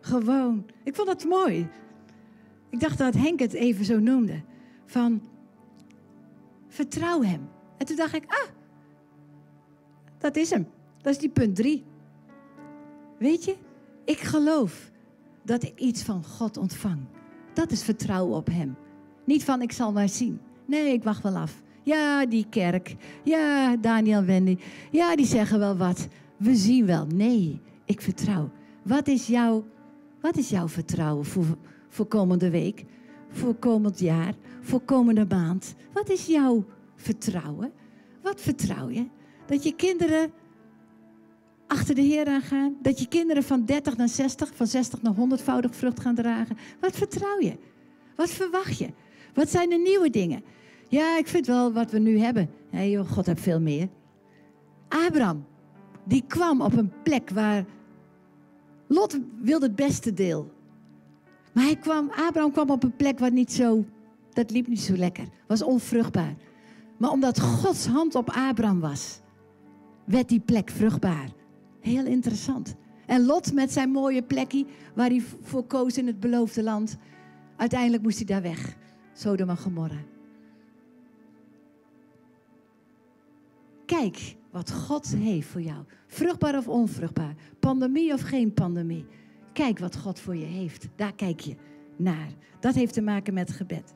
[0.01, 0.67] Gewoon.
[0.85, 1.69] Ik vond dat mooi.
[2.71, 4.43] Ik dacht dat Henk het even zo noemde.
[4.87, 5.23] Van
[6.69, 7.49] vertrouw hem.
[7.77, 8.49] En toen dacht ik, ah,
[10.21, 10.67] dat is hem.
[11.03, 11.85] Dat is die punt drie.
[13.19, 13.57] Weet je,
[14.05, 14.91] ik geloof
[15.43, 17.01] dat ik iets van God ontvang.
[17.53, 18.77] Dat is vertrouwen op Hem.
[19.25, 20.41] Niet van ik zal maar zien.
[20.67, 21.63] Nee, ik wacht wel af.
[21.83, 22.97] Ja, die kerk.
[23.25, 24.59] Ja, Daniel Wendy.
[24.91, 26.09] Ja, die zeggen wel wat.
[26.37, 27.07] We zien wel.
[27.07, 28.51] Nee, ik vertrouw.
[28.83, 29.65] Wat is jouw,
[30.21, 31.57] wat is jouw vertrouwen voor,
[31.89, 32.85] voor komende week?
[33.29, 34.35] Voor komend jaar?
[34.61, 35.75] Voor komende maand?
[35.93, 36.65] Wat is jouw
[36.97, 37.73] vertrouwen?
[38.23, 39.07] Wat vertrouw je?
[39.51, 40.33] Dat je kinderen
[41.67, 42.77] achter de Heer aangaan.
[42.83, 46.57] Dat je kinderen van 30 naar 60, van 60 naar 100voudig vrucht gaan dragen.
[46.81, 47.57] Wat vertrouw je?
[48.17, 48.89] Wat verwacht je?
[49.35, 50.43] Wat zijn de nieuwe dingen?
[50.89, 52.51] Ja, ik vind wel wat we nu hebben.
[52.71, 53.89] Hey, joh, God heeft veel meer.
[54.89, 55.47] Abraham,
[56.05, 57.65] die kwam op een plek waar
[58.87, 60.51] Lot wilde het beste deel.
[61.53, 63.85] Maar hij kwam, Abraham kwam op een plek waar niet zo,
[64.33, 65.25] dat liep niet zo lekker.
[65.47, 66.35] Was onvruchtbaar.
[66.97, 69.20] Maar omdat Gods hand op Abraham was,
[70.05, 71.29] werd die plek vruchtbaar.
[71.81, 72.75] Heel interessant.
[73.07, 76.97] En Lot met zijn mooie plekje waar hij voor koos in het beloofde land.
[77.57, 78.77] Uiteindelijk moest hij daar weg.
[79.13, 80.05] Sodom en Gomorra.
[83.87, 85.85] Kijk wat God heeft voor jou.
[86.07, 87.35] Vruchtbaar of onvruchtbaar.
[87.59, 89.07] Pandemie of geen pandemie.
[89.53, 90.89] Kijk wat God voor je heeft.
[90.97, 91.57] Daar kijk je
[91.97, 92.29] naar.
[92.61, 93.95] Dat heeft te maken met gebed.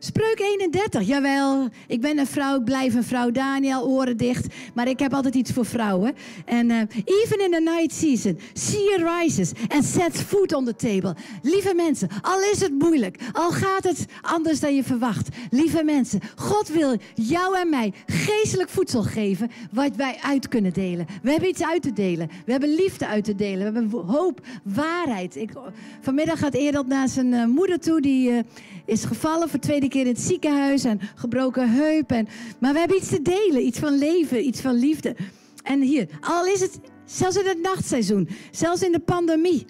[0.00, 3.30] Spreuk 31, jawel, ik ben een vrouw, ik blijf een vrouw.
[3.30, 6.14] Daniel, oren dicht, maar ik heb altijd iets voor vrouwen.
[6.44, 11.16] En uh, even in the night season, sea rises and sets food on the table.
[11.42, 15.28] Lieve mensen, al is het moeilijk, al gaat het anders dan je verwacht.
[15.50, 21.06] Lieve mensen, God wil jou en mij geestelijk voedsel geven wat wij uit kunnen delen.
[21.22, 24.40] We hebben iets uit te delen, we hebben liefde uit te delen, we hebben hoop,
[24.62, 25.36] waarheid.
[25.36, 25.50] Ik,
[26.00, 28.38] vanmiddag gaat Ereld naar zijn uh, moeder toe, die uh,
[28.88, 32.10] is gevallen voor tweede keer in het ziekenhuis en gebroken heup.
[32.10, 32.28] En,
[32.60, 35.16] maar we hebben iets te delen, iets van leven, iets van liefde.
[35.62, 39.66] En hier, al is het zelfs in het nachtseizoen, zelfs in de pandemie.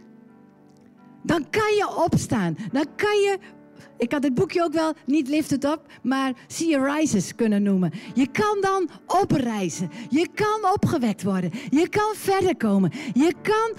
[1.23, 2.57] Dan kan je opstaan.
[2.73, 3.39] Dan kan je
[3.99, 7.93] ik had het boekje ook wel niet Lift It Up, maar See Rises kunnen noemen.
[8.15, 9.91] Je kan dan opreizen.
[10.09, 11.51] Je kan opgewekt worden.
[11.71, 12.93] Je kan verder komen.
[13.15, 13.73] Je kan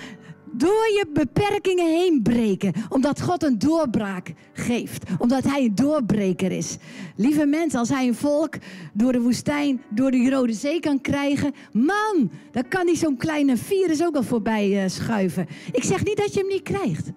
[0.54, 2.74] door je beperkingen heen breken.
[2.90, 5.04] Omdat God een doorbraak geeft.
[5.18, 6.78] Omdat Hij een doorbreker is.
[7.16, 8.56] Lieve mensen, als Hij een volk
[8.94, 11.54] door de woestijn, door de Rode Zee kan krijgen.
[11.72, 15.48] Man, dan kan hij zo'n kleine virus ook al voorbij uh, schuiven.
[15.72, 17.12] Ik zeg niet dat je hem niet krijgt.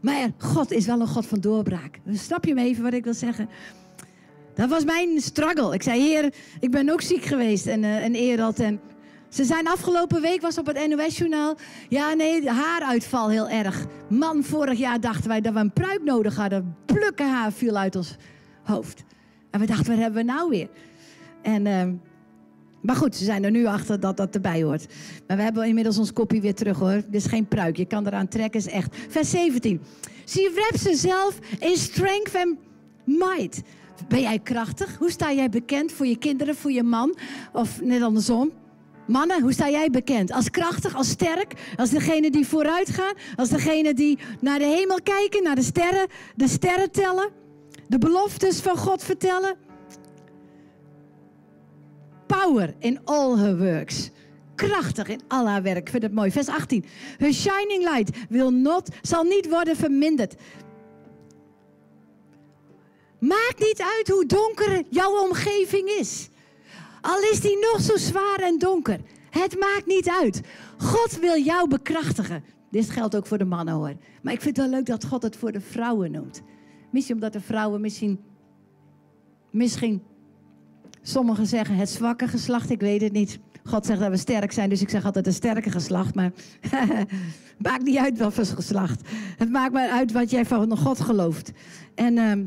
[0.00, 1.98] Maar God is wel een God van doorbraak.
[2.12, 3.48] Snap je me even wat ik wil zeggen?
[4.54, 5.74] Dat was mijn struggle.
[5.74, 7.66] Ik zei, heer, ik ben ook ziek geweest.
[7.66, 8.80] En, uh, en en
[9.28, 11.56] ze zijn afgelopen week, was op het NOS-journaal.
[11.88, 13.86] Ja, nee, haaruitval heel erg.
[14.08, 16.76] Man, vorig jaar dachten wij dat we een pruik nodig hadden.
[16.86, 18.16] Plukken haar viel uit ons
[18.62, 19.04] hoofd.
[19.50, 20.68] En we dachten, wat hebben we nou weer?
[21.42, 21.82] En uh,
[22.80, 24.86] Maar goed, ze zijn er nu achter dat dat erbij hoort.
[25.26, 26.92] Maar we hebben inmiddels ons kopje weer terug hoor.
[26.92, 28.96] Dit is geen pruik, je kan eraan trekken, is echt.
[29.08, 29.80] Vers 17.
[30.26, 32.56] She wraps herself in strength and
[33.04, 33.62] might.
[34.08, 34.96] Ben jij krachtig?
[34.96, 37.16] Hoe sta jij bekend voor je kinderen, voor je man?
[37.52, 38.50] Of net andersom?
[39.08, 40.32] Mannen, hoe sta jij bekend?
[40.32, 45.02] Als krachtig, als sterk, als degene die vooruit gaan, als degene die naar de hemel
[45.02, 47.28] kijken, naar de sterren, de sterren tellen,
[47.86, 49.56] de beloftes van God vertellen.
[52.26, 54.10] Power in all her works.
[54.54, 55.78] Krachtig in al haar werk.
[55.78, 56.30] Ik vind het mooi.
[56.30, 56.84] Vers 18.
[57.18, 60.34] Her shining light will not, zal niet worden verminderd.
[63.18, 66.28] Maakt niet uit hoe donker jouw omgeving is.
[67.00, 69.00] Al is die nog zo zwaar en donker.
[69.30, 70.40] Het maakt niet uit.
[70.78, 72.44] God wil jou bekrachtigen.
[72.70, 73.94] Dit geldt ook voor de mannen hoor.
[74.22, 76.42] Maar ik vind het wel leuk dat God het voor de vrouwen noemt.
[76.90, 78.20] Misschien omdat de vrouwen misschien.
[79.50, 80.02] Misschien.
[81.02, 83.38] Sommigen zeggen het zwakke geslacht, ik weet het niet.
[83.64, 86.14] God zegt dat we sterk zijn, dus ik zeg altijd een sterke geslacht.
[86.14, 86.32] Maar
[87.58, 89.08] maakt niet uit wat geslacht.
[89.36, 91.52] Het maakt maar uit wat jij van God gelooft.
[91.94, 92.44] En, ehm,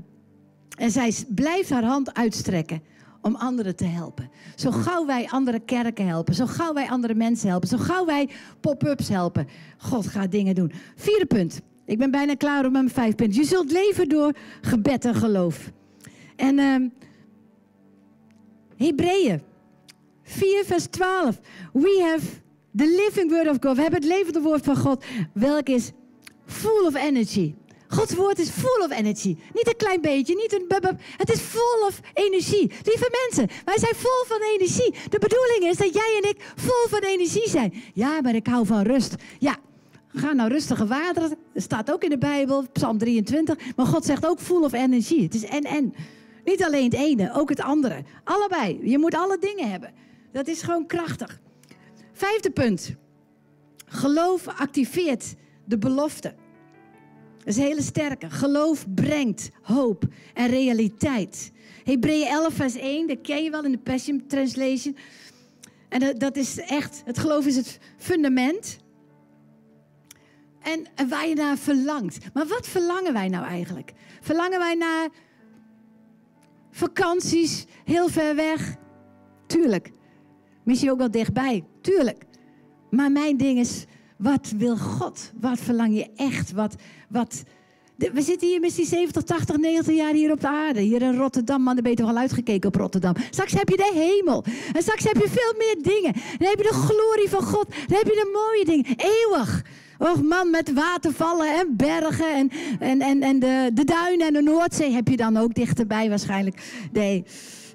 [0.77, 2.81] en zij blijft haar hand uitstrekken
[3.21, 4.29] om anderen te helpen.
[4.55, 8.29] Zo gauw wij andere kerken helpen, zo gauw wij andere mensen helpen, zo gauw wij
[8.59, 9.47] pop-ups helpen.
[9.77, 10.71] God gaat dingen doen.
[10.95, 11.61] Vierde punt.
[11.85, 13.41] Ik ben bijna klaar om mijn vijf punten.
[13.41, 15.71] Je zult leven door gebed en geloof.
[16.35, 16.75] En uh,
[18.77, 19.41] Hebreeën
[20.23, 21.39] 4 vers 12.
[21.73, 22.25] We have
[22.75, 23.75] the living word of God.
[23.75, 25.03] We hebben het levende woord van God.
[25.33, 25.91] Welk is
[26.45, 27.53] full of energy.
[27.91, 29.37] Gods woord is full of energy.
[29.53, 30.93] Niet een klein beetje, niet een bub.
[31.17, 32.71] Het is full of energie.
[32.83, 34.93] Lieve mensen, wij zijn vol van energie.
[35.09, 37.73] De bedoeling is dat jij en ik vol van energie zijn.
[37.93, 39.15] Ja, maar ik hou van rust.
[39.39, 39.57] Ja,
[40.07, 41.37] ga nou rustige wateren.
[41.53, 43.57] Dat staat ook in de Bijbel, Psalm 23.
[43.75, 45.23] Maar God zegt ook full of energy.
[45.23, 45.93] Het is en-en.
[46.43, 48.03] Niet alleen het ene, ook het andere.
[48.23, 48.79] Allebei.
[48.83, 49.93] Je moet alle dingen hebben.
[50.31, 51.39] Dat is gewoon krachtig.
[52.13, 52.95] Vijfde punt.
[53.85, 56.33] Geloof activeert de belofte.
[57.43, 58.29] Dat is een hele sterke.
[58.29, 61.51] Geloof brengt hoop en realiteit.
[61.83, 64.97] Hebreeën 11 vers 1, dat ken je wel in de Passion Translation.
[65.89, 68.77] En dat is echt, het geloof is het fundament.
[70.61, 72.33] En, en waar je naar verlangt.
[72.33, 73.93] Maar wat verlangen wij nou eigenlijk?
[74.21, 75.09] Verlangen wij naar
[76.71, 78.75] vakanties heel ver weg?
[79.47, 79.91] Tuurlijk.
[80.63, 81.63] Misschien ook wel dichtbij?
[81.81, 82.23] Tuurlijk.
[82.89, 83.85] Maar mijn ding is,
[84.21, 85.31] wat wil God?
[85.39, 86.51] Wat verlang je echt?
[86.51, 86.75] Wat,
[87.09, 87.43] wat...
[87.95, 90.79] We zitten hier die 70, 80, 90 jaar hier op de aarde.
[90.79, 93.13] Hier in Rotterdam, man, dan ben je toch uitgekeken op Rotterdam.
[93.29, 94.43] Straks heb je de hemel.
[94.73, 96.13] En straks heb je veel meer dingen.
[96.37, 97.67] Dan heb je de glorie van God.
[97.87, 98.97] Dan heb je de mooie dingen.
[98.97, 99.65] Eeuwig.
[99.97, 104.41] Och man, met watervallen en bergen en, en, en, en de, de duinen en de
[104.41, 106.63] Noordzee heb je dan ook dichterbij waarschijnlijk.
[106.91, 107.23] Nee,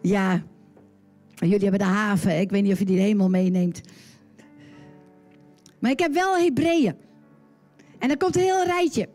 [0.02, 0.42] ja.
[1.34, 2.40] Jullie hebben de haven.
[2.40, 3.80] Ik weet niet of je die de hemel meeneemt.
[5.78, 6.94] Maar ik heb wel Hebreeën.
[7.98, 9.08] En dan komt een heel rijtje.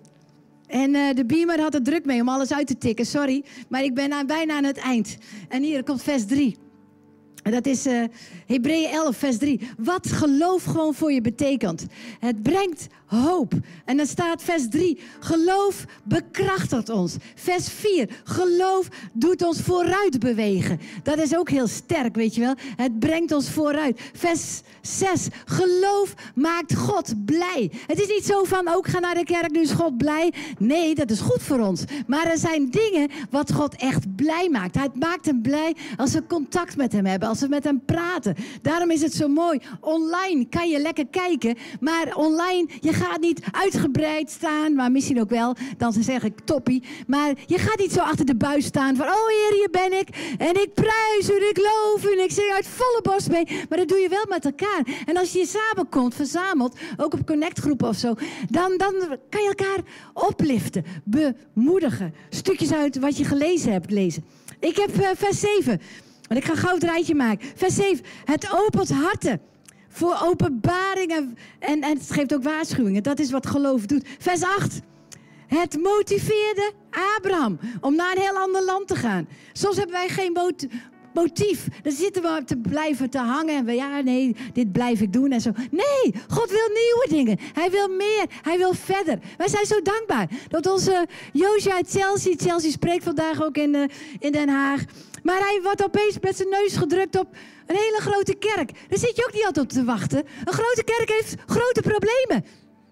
[0.67, 3.43] En uh, de beamer had er druk mee om alles uit te tikken, sorry.
[3.69, 5.17] Maar ik ben bijna aan het eind.
[5.49, 6.57] En hier komt vers 3.
[7.43, 8.03] En dat is uh,
[8.45, 9.69] Hebreeën 11, vers 3.
[9.77, 11.85] Wat geloof gewoon voor je betekent.
[12.19, 12.87] Het brengt
[13.19, 13.53] hoop.
[13.85, 14.99] En dan staat vers 3.
[15.19, 17.15] Geloof bekrachtigt ons.
[17.35, 18.09] Vers 4.
[18.23, 20.79] Geloof doet ons vooruit bewegen.
[21.03, 22.55] Dat is ook heel sterk, weet je wel.
[22.75, 24.01] Het brengt ons vooruit.
[24.13, 25.27] Vers 6.
[25.45, 27.71] Geloof maakt God blij.
[27.87, 30.33] Het is niet zo van, ook ga naar de kerk, nu is God blij.
[30.57, 31.83] Nee, dat is goed voor ons.
[32.07, 34.75] Maar er zijn dingen wat God echt blij maakt.
[34.75, 37.29] Hij maakt hem blij als we contact met hem hebben.
[37.29, 38.35] Als we met hem praten.
[38.61, 39.61] Daarom is het zo mooi.
[39.79, 41.57] Online kan je lekker kijken.
[41.79, 46.83] Maar online, je gaat niet uitgebreid staan, maar misschien ook wel, dan zeg ik toppie.
[47.07, 50.35] Maar je gaat niet zo achter de buis staan van, oh Heer, hier ben ik.
[50.37, 53.45] En ik prijs u, ik loof u, en ik zing uit volle borst mee.
[53.69, 54.83] Maar dat doe je wel met elkaar.
[55.05, 58.13] En als je je samenkomt, verzamelt, ook op connectgroepen of zo,
[58.49, 58.93] dan, dan
[59.29, 59.79] kan je elkaar
[60.13, 62.13] opliften, bemoedigen.
[62.29, 64.25] Stukjes uit wat je gelezen hebt lezen.
[64.59, 65.81] Ik heb uh, vers 7.
[66.27, 67.47] Want ik ga gauw het rijtje maken.
[67.55, 68.05] Vers 7.
[68.25, 69.41] Het opent harten
[69.91, 71.37] voor openbaringen.
[71.59, 73.03] En, en het geeft ook waarschuwingen.
[73.03, 74.07] Dat is wat geloof doet.
[74.19, 74.79] Vers 8.
[75.47, 76.73] Het motiveerde
[77.17, 79.27] Abraham om naar een heel ander land te gaan.
[79.53, 80.33] Soms hebben wij geen
[81.13, 81.67] motief.
[81.81, 85.31] Dan zitten we te blijven te hangen en we, ja, nee, dit blijf ik doen
[85.31, 85.51] en zo.
[85.71, 87.37] Nee, God wil nieuwe dingen.
[87.53, 88.25] Hij wil meer.
[88.41, 89.19] Hij wil verder.
[89.37, 93.83] Wij zijn zo dankbaar dat onze Joosje Chelsea, Chelsea spreekt vandaag ook in, uh,
[94.19, 94.83] in Den Haag.
[95.23, 97.27] Maar hij wordt opeens met zijn neus gedrukt op
[97.65, 98.71] een hele grote kerk.
[98.89, 100.23] Daar zit je ook niet altijd op te wachten.
[100.43, 102.45] Een grote kerk heeft grote problemen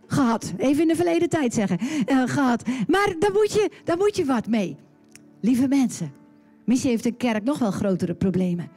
[0.07, 0.53] gehad.
[0.57, 1.79] Even in de verleden tijd zeggen.
[2.05, 2.63] Uh, gehad.
[2.87, 4.77] Maar daar moet, je, daar moet je wat mee.
[5.41, 6.13] Lieve mensen.
[6.69, 8.69] Misschien heeft een kerk nog wel grotere problemen.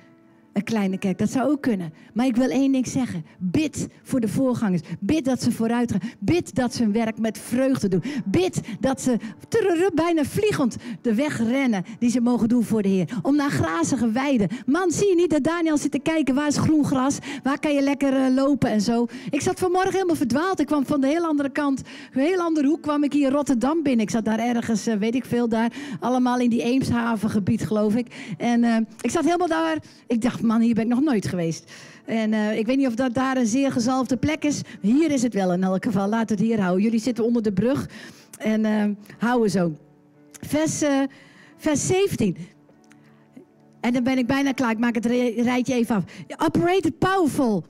[0.53, 1.19] Een kleine kerk.
[1.19, 1.93] Dat zou ook kunnen.
[2.15, 3.25] Maar ik wil één ding zeggen.
[3.39, 4.83] Bid voor de voorgangers.
[5.01, 6.01] Bid dat ze vooruit gaan.
[6.19, 8.03] Bid dat ze hun werk met vreugde doen.
[8.25, 9.17] Bid dat ze
[9.95, 13.19] bijna vliegend de weg rennen die ze mogen doen voor de Heer.
[13.23, 14.49] Om naar grazige weiden.
[14.67, 16.35] Man, zie je niet dat Daniel zit te kijken.
[16.35, 17.19] Waar is groen gras?
[17.43, 19.07] Waar kan je lekker eh, lopen en zo?
[19.31, 20.61] Ik zat vanmorgen helemaal verdwaald.
[20.61, 23.83] Ik kwam van de heel andere kant, een heel andere hoek, kwam ik hier Rotterdam
[23.83, 24.05] binnen.
[24.05, 25.73] Ik zat daar ergens, eh, weet ik veel, daar.
[26.01, 28.35] Allemaal in die Eemshavengebied, geloof ik.
[28.39, 29.77] En uh, ik zat helemaal daar.
[30.07, 31.73] Ik dacht, man, hier ben ik nog nooit geweest.
[32.05, 34.61] En uh, ik weet niet of dat daar een zeer gezalfde plek is.
[34.81, 36.09] Hier is het wel in elk geval.
[36.09, 36.83] Laat het hier houden.
[36.83, 37.89] Jullie zitten onder de brug.
[38.39, 38.85] En uh,
[39.19, 39.77] houden zo.
[40.41, 41.03] Vers, uh,
[41.57, 42.37] vers 17.
[43.81, 44.71] En dan ben ik bijna klaar.
[44.71, 46.05] Ik maak het rijtje even af.
[46.37, 47.65] Operated powerful.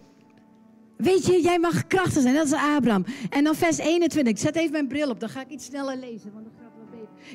[0.97, 2.35] Weet je, jij mag krachtig zijn.
[2.35, 3.05] Dat is Abraham.
[3.31, 4.33] En dan vers 21.
[4.33, 5.21] Ik zet even mijn bril op.
[5.21, 6.33] Dan ga ik iets sneller lezen.
[6.33, 6.47] Want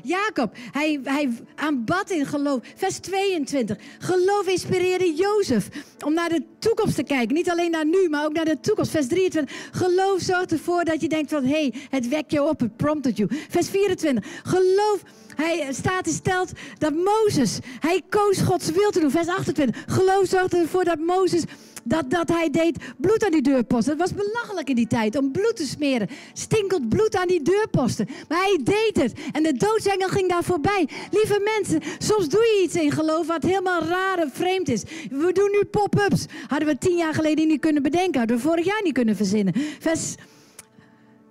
[0.03, 2.59] Jacob, hij, hij aanbad in geloof.
[2.75, 3.77] Vers 22.
[3.99, 5.69] Geloof inspireerde Jozef
[6.05, 7.35] om naar de toekomst te kijken.
[7.35, 8.91] Niet alleen naar nu, maar ook naar de toekomst.
[8.91, 9.55] Vers 23.
[9.71, 11.43] Geloof zorgt ervoor dat je denkt van...
[11.43, 13.29] hé, hey, het wekt je op, het prompted you.
[13.49, 14.41] Vers 24.
[14.43, 15.03] Geloof...
[15.35, 19.11] Hij staat stelt dat Mozes, hij koos Gods wil te doen.
[19.11, 19.83] Vers 28.
[19.87, 21.43] Geloof zorgde ervoor dat Mozes
[21.87, 23.97] dat, dat hij deed bloed aan die deurposten.
[23.97, 26.09] Het was belachelijk in die tijd om bloed te smeren.
[26.33, 28.07] Stinkend bloed aan die deurposten.
[28.29, 29.19] Maar hij deed het.
[29.31, 30.89] En de doodsengel ging daar voorbij.
[31.11, 34.83] Lieve mensen, soms doe je iets in geloof wat helemaal raar en vreemd is.
[35.09, 36.25] We doen nu pop-ups.
[36.47, 38.19] Hadden we tien jaar geleden niet kunnen bedenken.
[38.19, 39.53] Hadden we vorig jaar niet kunnen verzinnen.
[39.79, 40.15] Vers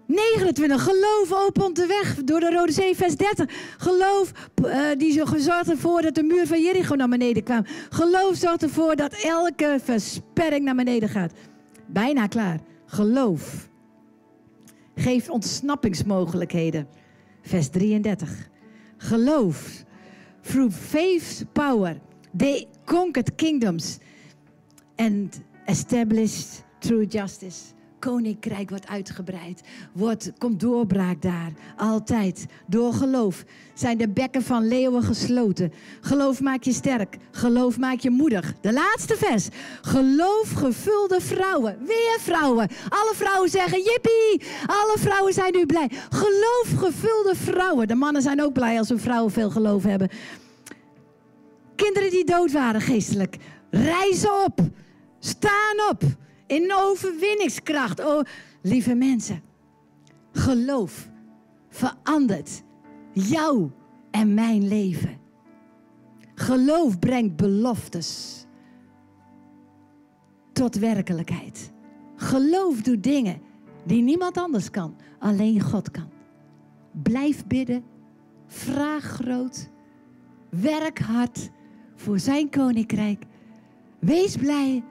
[0.07, 0.83] 29.
[0.83, 2.97] Geloof opent de weg door de Rode Zee.
[2.97, 3.75] Vers 30.
[3.79, 4.33] Geloof
[4.65, 7.65] uh, die zorgt ervoor dat de muur van Jericho naar beneden kwam.
[7.91, 11.33] Geloof zorgt ervoor dat elke versperring naar beneden gaat.
[11.87, 12.61] Bijna klaar.
[12.87, 13.69] Geloof
[14.95, 16.89] geeft ontsnappingsmogelijkheden.
[17.43, 18.49] Vers 33.
[18.97, 19.85] Geloof.
[20.41, 21.99] Through faith's power.
[22.37, 23.99] They conquered kingdoms.
[24.97, 29.63] And established through justice koninkrijk wordt uitgebreid.
[29.93, 31.53] Wordt, komt doorbraak daar.
[31.77, 32.47] Altijd.
[32.67, 35.73] Door geloof zijn de bekken van leeuwen gesloten.
[36.01, 37.17] Geloof maakt je sterk.
[37.31, 38.55] Geloof maakt je moedig.
[38.61, 39.49] De laatste vers.
[39.81, 41.79] Geloof gevulde vrouwen.
[41.87, 42.69] Weer vrouwen.
[42.89, 44.49] Alle vrouwen zeggen jippie.
[44.67, 45.91] Alle vrouwen zijn nu blij.
[46.09, 47.89] Geloof gevulde vrouwen.
[47.89, 50.09] De mannen zijn ook blij als hun vrouwen veel geloof hebben.
[51.77, 53.37] Kinderen die dood waren geestelijk.
[53.71, 54.61] Rijzen op.
[55.19, 56.03] Staan op.
[56.47, 58.05] In overwinningskracht.
[58.05, 58.23] Oh,
[58.63, 59.43] lieve mensen.
[60.33, 61.09] Geloof
[61.69, 62.63] verandert
[63.13, 63.71] jou
[64.11, 65.19] en mijn leven.
[66.35, 68.45] Geloof brengt beloftes
[70.53, 71.73] tot werkelijkheid.
[72.17, 73.41] Geloof doet dingen
[73.85, 76.09] die niemand anders kan, alleen God kan.
[77.03, 77.85] Blijf bidden,
[78.47, 79.71] vraag groot,
[80.49, 81.51] werk hard
[81.95, 83.25] voor zijn koninkrijk.
[83.99, 84.85] Wees blij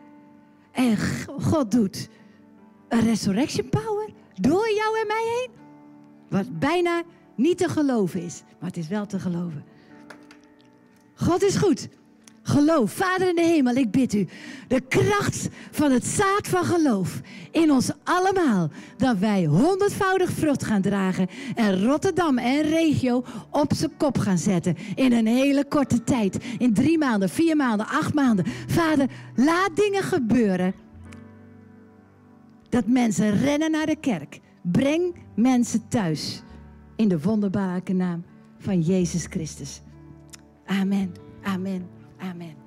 [0.75, 0.97] en
[1.41, 2.09] God doet
[2.87, 5.49] een resurrection power door jou en mij heen.
[6.29, 7.03] Wat bijna
[7.35, 9.63] niet te geloven is, maar het is wel te geloven.
[11.15, 11.89] God is goed.
[12.47, 14.27] Geloof, Vader in de hemel, ik bid u.
[14.67, 18.69] De kracht van het zaad van geloof in ons allemaal.
[18.97, 21.27] Dat wij honderdvoudig vrucht gaan dragen.
[21.55, 24.75] En Rotterdam en regio op zijn kop gaan zetten.
[24.95, 26.43] In een hele korte tijd.
[26.57, 28.45] In drie maanden, vier maanden, acht maanden.
[28.67, 30.73] Vader, laat dingen gebeuren.
[32.69, 34.39] Dat mensen rennen naar de kerk.
[34.61, 36.43] Breng mensen thuis.
[36.95, 38.23] In de wonderbare naam
[38.59, 39.81] van Jezus Christus.
[40.65, 41.13] Amen.
[41.43, 41.94] Amen.
[42.21, 42.64] Amen.